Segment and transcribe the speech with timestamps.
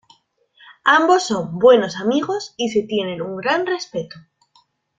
[0.85, 4.15] Ambos son buenos amigos y se tienen un gran respeto.